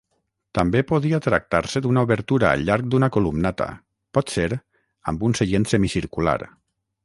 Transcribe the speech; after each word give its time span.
També 0.59 0.79
podia 0.91 1.19
tractar-se 1.25 1.81
d'una 1.87 2.05
obertura 2.07 2.47
al 2.53 2.65
llarg 2.71 2.89
d'una 2.95 3.11
columnata, 3.17 3.69
potser 4.19 4.49
amb 5.13 5.27
un 5.29 5.41
seient 5.43 5.73
semicircular. 5.75 6.39